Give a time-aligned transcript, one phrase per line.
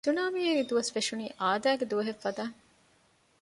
[0.05, 2.57] ސުނާމީ އެރި ދުވަސް ފެށުނީ އާދައިގެ ދުވަހެއް ފަދައިން